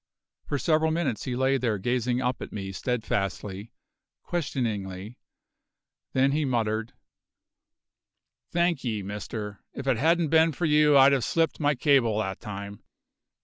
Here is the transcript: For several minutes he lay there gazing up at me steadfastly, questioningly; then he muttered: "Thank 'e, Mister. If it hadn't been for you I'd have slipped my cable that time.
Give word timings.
For 0.47 0.57
several 0.57 0.89
minutes 0.89 1.25
he 1.25 1.35
lay 1.35 1.57
there 1.59 1.77
gazing 1.77 2.23
up 2.23 2.41
at 2.41 2.51
me 2.51 2.71
steadfastly, 2.71 3.71
questioningly; 4.23 5.19
then 6.13 6.31
he 6.31 6.43
muttered: 6.43 6.93
"Thank 8.49 8.83
'e, 8.83 9.03
Mister. 9.03 9.59
If 9.75 9.85
it 9.85 9.97
hadn't 9.97 10.29
been 10.29 10.53
for 10.53 10.65
you 10.65 10.97
I'd 10.97 11.11
have 11.13 11.23
slipped 11.23 11.59
my 11.59 11.75
cable 11.75 12.17
that 12.17 12.39
time. 12.39 12.81